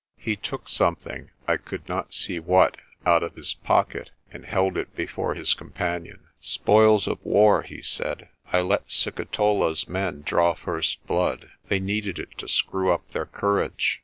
[0.17, 4.95] He took something I could not see what out of his pocket and held it
[4.95, 6.21] before his companion.
[6.39, 8.27] "Spoils of war," he said.
[8.51, 11.51] "I let Sikitola's men draw first blood.
[11.67, 13.99] They needed it to screw up their courage.